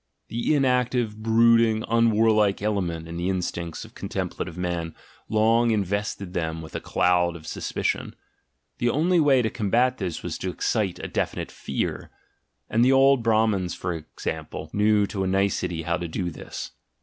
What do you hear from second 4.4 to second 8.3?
men long invested them with a cloud of suspicion: